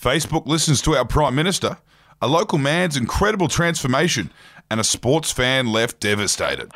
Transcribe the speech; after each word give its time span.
Facebook 0.00 0.46
listens 0.46 0.80
to 0.80 0.96
our 0.96 1.04
Prime 1.04 1.34
Minister, 1.34 1.76
a 2.22 2.26
local 2.26 2.56
man's 2.56 2.96
incredible 2.96 3.48
transformation, 3.48 4.32
and 4.70 4.80
a 4.80 4.84
sports 4.84 5.30
fan 5.30 5.66
left 5.66 6.00
devastated. 6.00 6.70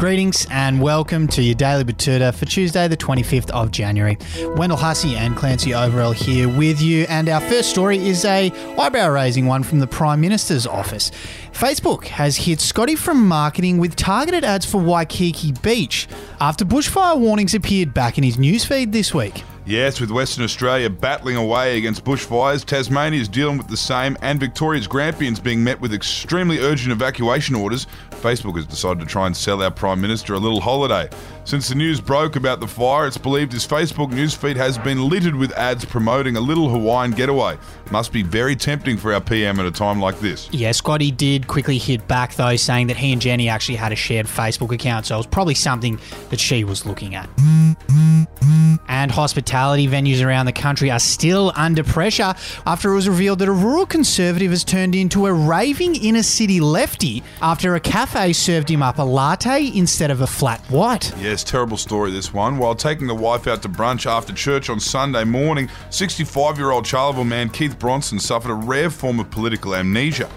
Greetings 0.00 0.46
and 0.50 0.80
welcome 0.80 1.28
to 1.28 1.42
your 1.42 1.54
Daily 1.54 1.84
Betoota 1.84 2.34
for 2.34 2.46
Tuesday, 2.46 2.88
the 2.88 2.96
25th 2.96 3.50
of 3.50 3.70
January. 3.70 4.16
Wendell 4.56 4.78
Hussey 4.78 5.14
and 5.14 5.36
Clancy 5.36 5.72
Overell 5.72 6.14
here 6.14 6.48
with 6.48 6.80
you, 6.80 7.04
and 7.10 7.28
our 7.28 7.42
first 7.42 7.68
story 7.68 7.98
is 7.98 8.24
a 8.24 8.50
eyebrow-raising 8.78 9.44
one 9.44 9.62
from 9.62 9.78
the 9.78 9.86
Prime 9.86 10.18
Minister's 10.18 10.66
office. 10.66 11.10
Facebook 11.52 12.06
has 12.06 12.38
hit 12.38 12.62
Scotty 12.62 12.96
from 12.96 13.28
marketing 13.28 13.76
with 13.76 13.94
targeted 13.94 14.42
ads 14.42 14.64
for 14.64 14.80
Waikiki 14.80 15.52
Beach 15.60 16.08
after 16.40 16.64
bushfire 16.64 17.20
warnings 17.20 17.52
appeared 17.52 17.92
back 17.92 18.16
in 18.16 18.24
his 18.24 18.38
newsfeed 18.38 18.92
this 18.92 19.12
week. 19.12 19.44
Yes, 19.66 20.00
with 20.00 20.10
Western 20.10 20.44
Australia 20.44 20.88
battling 20.88 21.36
away 21.36 21.76
against 21.76 22.04
bushfires, 22.04 22.64
Tasmania 22.64 23.20
is 23.20 23.28
dealing 23.28 23.58
with 23.58 23.68
the 23.68 23.76
same, 23.76 24.16
and 24.22 24.40
Victoria's 24.40 24.86
Grampians 24.86 25.38
being 25.38 25.62
met 25.62 25.80
with 25.80 25.92
extremely 25.92 26.58
urgent 26.58 26.92
evacuation 26.92 27.54
orders. 27.54 27.86
Facebook 28.10 28.56
has 28.56 28.66
decided 28.66 29.00
to 29.00 29.06
try 29.06 29.26
and 29.26 29.36
sell 29.36 29.62
our 29.62 29.70
Prime 29.70 30.00
Minister 30.00 30.34
a 30.34 30.38
little 30.38 30.60
holiday. 30.60 31.08
Since 31.44 31.68
the 31.68 31.74
news 31.74 32.00
broke 32.00 32.36
about 32.36 32.60
the 32.60 32.66
fire, 32.66 33.06
it's 33.06 33.18
believed 33.18 33.52
his 33.52 33.66
Facebook 33.66 34.12
newsfeed 34.12 34.56
has 34.56 34.78
been 34.78 35.08
littered 35.08 35.34
with 35.34 35.52
ads 35.52 35.84
promoting 35.84 36.36
a 36.36 36.40
little 36.40 36.68
Hawaiian 36.68 37.12
getaway. 37.12 37.56
Must 37.90 38.12
be 38.12 38.22
very 38.22 38.56
tempting 38.56 38.96
for 38.96 39.12
our 39.12 39.20
PM 39.20 39.58
at 39.58 39.66
a 39.66 39.70
time 39.70 40.00
like 40.00 40.20
this. 40.20 40.48
Yeah, 40.52 40.72
Scotty 40.72 41.10
did 41.10 41.46
quickly 41.46 41.78
hit 41.78 42.06
back 42.08 42.34
though, 42.34 42.56
saying 42.56 42.88
that 42.88 42.96
he 42.96 43.12
and 43.12 43.20
Jenny 43.20 43.48
actually 43.48 43.76
had 43.76 43.92
a 43.92 43.96
shared 43.96 44.26
Facebook 44.26 44.72
account, 44.72 45.06
so 45.06 45.14
it 45.16 45.18
was 45.18 45.26
probably 45.26 45.54
something 45.54 45.98
that 46.30 46.40
she 46.40 46.64
was 46.64 46.86
looking 46.86 47.14
at. 47.14 47.28
And 49.00 49.10
hospitality 49.10 49.88
venues 49.88 50.22
around 50.22 50.44
the 50.44 50.52
country 50.52 50.90
are 50.90 50.98
still 50.98 51.54
under 51.56 51.82
pressure 51.82 52.34
after 52.66 52.92
it 52.92 52.94
was 52.94 53.08
revealed 53.08 53.38
that 53.38 53.48
a 53.48 53.52
rural 53.52 53.86
conservative 53.86 54.50
has 54.50 54.62
turned 54.62 54.94
into 54.94 55.24
a 55.24 55.32
raving 55.32 55.94
inner 55.94 56.22
city 56.22 56.60
lefty 56.60 57.22
after 57.40 57.74
a 57.74 57.80
cafe 57.80 58.34
served 58.34 58.70
him 58.70 58.82
up 58.82 58.98
a 58.98 59.02
latte 59.02 59.70
instead 59.74 60.10
of 60.10 60.20
a 60.20 60.26
flat 60.26 60.60
white. 60.66 61.14
Yes, 61.18 61.42
terrible 61.42 61.78
story 61.78 62.10
this 62.10 62.34
one. 62.34 62.58
While 62.58 62.74
taking 62.74 63.06
the 63.06 63.14
wife 63.14 63.46
out 63.46 63.62
to 63.62 63.70
brunch 63.70 64.04
after 64.04 64.34
church 64.34 64.68
on 64.68 64.78
Sunday 64.78 65.24
morning, 65.24 65.70
65 65.88 66.58
year 66.58 66.70
old 66.70 66.84
Charleville 66.84 67.24
man 67.24 67.48
Keith 67.48 67.78
Bronson 67.78 68.20
suffered 68.20 68.50
a 68.50 68.54
rare 68.54 68.90
form 68.90 69.18
of 69.18 69.30
political 69.30 69.74
amnesia. 69.74 70.28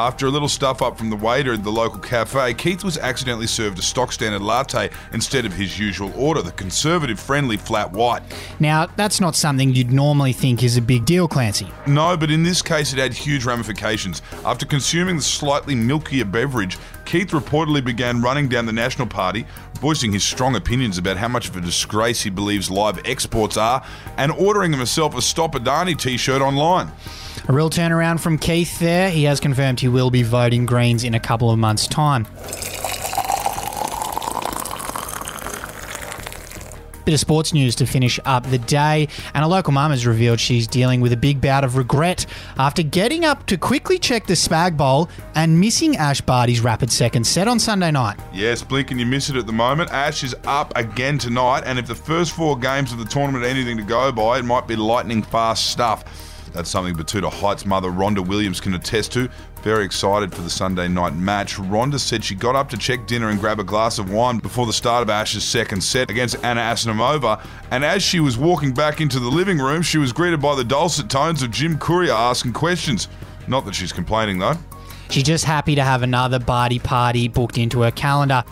After 0.00 0.24
a 0.24 0.30
little 0.30 0.48
stuff 0.48 0.80
up 0.80 0.96
from 0.96 1.10
the 1.10 1.16
waiter 1.16 1.52
at 1.52 1.62
the 1.62 1.70
local 1.70 1.98
cafe, 1.98 2.54
Keith 2.54 2.82
was 2.82 2.96
accidentally 2.96 3.46
served 3.46 3.78
a 3.78 3.82
stock 3.82 4.12
standard 4.12 4.40
latte 4.40 4.88
instead 5.12 5.44
of 5.44 5.52
his 5.52 5.78
usual 5.78 6.10
order, 6.16 6.40
the 6.40 6.52
conservative 6.52 7.20
friendly 7.20 7.58
flat 7.58 7.92
white. 7.92 8.22
Now, 8.60 8.86
that's 8.96 9.20
not 9.20 9.36
something 9.36 9.74
you'd 9.74 9.92
normally 9.92 10.32
think 10.32 10.62
is 10.62 10.78
a 10.78 10.80
big 10.80 11.04
deal, 11.04 11.28
Clancy. 11.28 11.68
No, 11.86 12.16
but 12.16 12.30
in 12.30 12.42
this 12.42 12.62
case, 12.62 12.94
it 12.94 12.98
had 12.98 13.12
huge 13.12 13.44
ramifications. 13.44 14.22
After 14.46 14.64
consuming 14.64 15.16
the 15.16 15.22
slightly 15.22 15.74
milkier 15.74 16.32
beverage, 16.32 16.78
Keith 17.04 17.32
reportedly 17.32 17.84
began 17.84 18.22
running 18.22 18.48
down 18.48 18.64
the 18.64 18.72
National 18.72 19.06
Party, 19.06 19.44
voicing 19.82 20.12
his 20.12 20.24
strong 20.24 20.56
opinions 20.56 20.96
about 20.96 21.18
how 21.18 21.28
much 21.28 21.46
of 21.46 21.56
a 21.58 21.60
disgrace 21.60 22.22
he 22.22 22.30
believes 22.30 22.70
live 22.70 22.98
exports 23.04 23.58
are, 23.58 23.84
and 24.16 24.32
ordering 24.32 24.72
himself 24.72 25.14
a 25.14 25.20
Stop 25.20 25.52
Adani 25.52 25.94
t 25.94 26.16
shirt 26.16 26.40
online. 26.40 26.90
A 27.48 27.52
real 27.52 27.70
turnaround 27.70 28.20
from 28.20 28.38
Keith 28.38 28.78
there. 28.78 29.10
He 29.10 29.24
has 29.24 29.40
confirmed 29.40 29.80
he 29.80 29.88
will 29.88 30.10
be 30.10 30.22
voting 30.22 30.66
Greens 30.66 31.04
in 31.04 31.14
a 31.14 31.20
couple 31.20 31.50
of 31.50 31.58
months' 31.58 31.86
time. 31.86 32.26
Bit 37.06 37.14
of 37.14 37.20
sports 37.20 37.54
news 37.54 37.74
to 37.76 37.86
finish 37.86 38.20
up 38.26 38.48
the 38.50 38.58
day, 38.58 39.08
and 39.34 39.42
a 39.42 39.48
local 39.48 39.72
mum 39.72 39.90
has 39.90 40.06
revealed 40.06 40.38
she's 40.38 40.68
dealing 40.68 41.00
with 41.00 41.12
a 41.12 41.16
big 41.16 41.40
bout 41.40 41.64
of 41.64 41.76
regret 41.76 42.26
after 42.58 42.82
getting 42.82 43.24
up 43.24 43.46
to 43.46 43.56
quickly 43.56 43.98
check 43.98 44.26
the 44.26 44.34
spag 44.34 44.76
bowl 44.76 45.08
and 45.34 45.58
missing 45.58 45.96
Ash 45.96 46.20
Barty's 46.20 46.60
rapid 46.60 46.92
second 46.92 47.24
set 47.26 47.48
on 47.48 47.58
Sunday 47.58 47.90
night. 47.90 48.20
Yes, 48.32 48.62
blink 48.62 48.90
and 48.90 49.00
you 49.00 49.06
miss 49.06 49.30
it 49.30 49.36
at 49.36 49.46
the 49.46 49.52
moment. 49.52 49.90
Ash 49.90 50.22
is 50.22 50.36
up 50.44 50.72
again 50.76 51.18
tonight, 51.18 51.62
and 51.64 51.78
if 51.78 51.86
the 51.86 51.94
first 51.94 52.32
four 52.32 52.56
games 52.56 52.92
of 52.92 52.98
the 52.98 53.06
tournament 53.06 53.44
are 53.44 53.48
anything 53.48 53.78
to 53.78 53.82
go 53.82 54.12
by, 54.12 54.38
it 54.38 54.44
might 54.44 54.68
be 54.68 54.76
lightning 54.76 55.22
fast 55.22 55.70
stuff. 55.70 56.04
That's 56.52 56.68
something 56.68 56.94
Betoota 56.94 57.30
Heights 57.30 57.64
mother 57.64 57.90
Rhonda 57.90 58.26
Williams 58.26 58.60
can 58.60 58.74
attest 58.74 59.12
to. 59.12 59.28
Very 59.62 59.84
excited 59.84 60.34
for 60.34 60.42
the 60.42 60.50
Sunday 60.50 60.88
night 60.88 61.14
match. 61.14 61.56
Rhonda 61.56 61.98
said 62.00 62.24
she 62.24 62.34
got 62.34 62.56
up 62.56 62.68
to 62.70 62.76
check 62.76 63.06
dinner 63.06 63.28
and 63.28 63.38
grab 63.38 63.60
a 63.60 63.64
glass 63.64 63.98
of 63.98 64.10
wine 64.10 64.38
before 64.38 64.66
the 64.66 64.72
start 64.72 65.02
of 65.02 65.10
Ash's 65.10 65.44
second 65.44 65.82
set 65.82 66.10
against 66.10 66.42
Anna 66.44 66.60
Anisimova. 66.60 67.44
And 67.70 67.84
as 67.84 68.02
she 68.02 68.20
was 68.20 68.36
walking 68.36 68.72
back 68.72 69.00
into 69.00 69.20
the 69.20 69.28
living 69.28 69.58
room, 69.58 69.82
she 69.82 69.98
was 69.98 70.12
greeted 70.12 70.40
by 70.40 70.54
the 70.54 70.64
dulcet 70.64 71.08
tones 71.08 71.42
of 71.42 71.50
Jim 71.50 71.78
Courier 71.78 72.12
asking 72.12 72.54
questions. 72.54 73.08
Not 73.46 73.64
that 73.66 73.74
she's 73.74 73.92
complaining 73.92 74.38
though. 74.38 74.54
She's 75.10 75.24
just 75.24 75.44
happy 75.44 75.74
to 75.74 75.82
have 75.82 76.02
another 76.02 76.38
Barty 76.38 76.78
party 76.78 77.28
booked 77.28 77.58
into 77.58 77.82
her 77.82 77.90
calendar. 77.90 78.44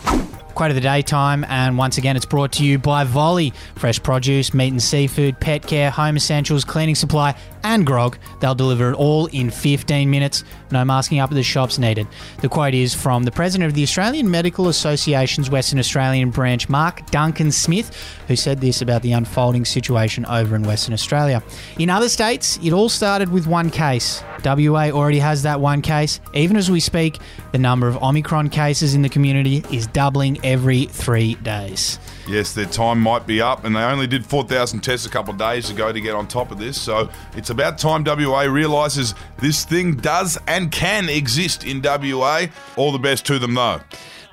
Quote 0.55 0.71
of 0.71 0.75
the 0.75 0.81
daytime, 0.81 1.45
and 1.45 1.77
once 1.77 1.97
again, 1.97 2.17
it's 2.17 2.25
brought 2.25 2.51
to 2.53 2.65
you 2.65 2.77
by 2.77 3.05
Voly. 3.05 3.53
Fresh 3.75 4.03
produce, 4.03 4.53
meat 4.53 4.73
and 4.73 4.83
seafood, 4.83 5.39
pet 5.39 5.65
care, 5.65 5.89
home 5.89 6.17
essentials, 6.17 6.65
cleaning 6.65 6.95
supply, 6.95 7.33
and 7.63 7.85
grog. 7.85 8.17
They'll 8.39 8.55
deliver 8.55 8.91
it 8.91 8.95
all 8.95 9.27
in 9.27 9.49
15 9.49 10.09
minutes. 10.09 10.43
No 10.71 10.85
masking 10.85 11.19
up 11.19 11.31
at 11.31 11.35
the 11.35 11.43
shops 11.43 11.77
needed. 11.77 12.07
The 12.41 12.49
quote 12.49 12.73
is 12.73 12.93
from 12.93 13.23
the 13.23 13.31
president 13.31 13.67
of 13.67 13.73
the 13.73 13.83
Australian 13.83 14.29
Medical 14.29 14.67
Association's 14.67 15.49
Western 15.49 15.79
Australian 15.79 16.29
branch, 16.29 16.69
Mark 16.69 17.09
Duncan 17.11 17.51
Smith, 17.51 17.95
who 18.27 18.35
said 18.35 18.61
this 18.61 18.81
about 18.81 19.01
the 19.01 19.11
unfolding 19.11 19.65
situation 19.65 20.25
over 20.25 20.55
in 20.55 20.63
Western 20.63 20.93
Australia. 20.93 21.43
In 21.77 21.89
other 21.89 22.09
states, 22.09 22.59
it 22.63 22.73
all 22.73 22.89
started 22.89 23.29
with 23.31 23.47
one 23.47 23.69
case. 23.69 24.23
WA 24.43 24.89
already 24.89 25.19
has 25.19 25.43
that 25.43 25.59
one 25.59 25.81
case. 25.81 26.19
Even 26.33 26.57
as 26.57 26.69
we 26.71 26.79
speak, 26.79 27.19
the 27.51 27.57
number 27.57 27.87
of 27.87 28.01
Omicron 28.01 28.49
cases 28.49 28.93
in 28.93 29.01
the 29.01 29.09
community 29.09 29.63
is 29.71 29.87
doubling 29.87 30.43
every 30.43 30.85
three 30.85 31.35
days. 31.35 31.99
Yes, 32.29 32.53
their 32.53 32.65
time 32.65 33.01
might 33.01 33.25
be 33.25 33.41
up, 33.41 33.65
and 33.65 33.75
they 33.75 33.81
only 33.81 34.05
did 34.05 34.23
4,000 34.23 34.81
tests 34.81 35.07
a 35.07 35.09
couple 35.09 35.31
of 35.33 35.39
days 35.39 35.71
ago 35.71 35.91
to 35.91 35.99
get 35.99 36.13
on 36.13 36.27
top 36.27 36.51
of 36.51 36.59
this. 36.59 36.79
So 36.79 37.09
it's 37.35 37.49
about 37.49 37.79
time 37.79 38.03
WA 38.03 38.41
realises 38.41 39.15
this 39.39 39.65
thing 39.65 39.95
does 39.95 40.37
and 40.47 40.71
can 40.71 41.09
exist 41.09 41.63
in 41.63 41.81
WA. 41.81 42.45
All 42.75 42.91
the 42.91 42.99
best 42.99 43.25
to 43.25 43.39
them, 43.39 43.55
though. 43.55 43.81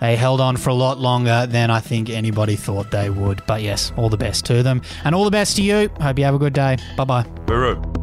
They 0.00 0.14
held 0.14 0.42
on 0.42 0.58
for 0.58 0.68
a 0.68 0.74
lot 0.74 0.98
longer 0.98 1.46
than 1.46 1.70
I 1.70 1.80
think 1.80 2.10
anybody 2.10 2.54
thought 2.54 2.90
they 2.90 3.08
would. 3.08 3.42
But 3.46 3.62
yes, 3.62 3.92
all 3.96 4.10
the 4.10 4.18
best 4.18 4.44
to 4.44 4.62
them. 4.62 4.82
And 5.04 5.14
all 5.14 5.24
the 5.24 5.30
best 5.30 5.56
to 5.56 5.62
you. 5.62 5.88
Hope 5.98 6.18
you 6.18 6.26
have 6.26 6.34
a 6.34 6.38
good 6.38 6.52
day. 6.52 6.76
Bye 6.98 7.04
bye. 7.04 7.22
Buru. 7.46 7.95